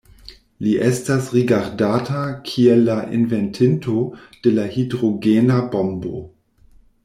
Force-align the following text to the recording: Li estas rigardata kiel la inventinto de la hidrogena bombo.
Li 0.67 0.71
estas 0.85 1.27
rigardata 1.33 2.23
kiel 2.49 2.81
la 2.89 2.97
inventinto 3.19 3.97
de 4.47 4.57
la 4.59 4.67
hidrogena 4.79 5.63
bombo. 5.77 6.27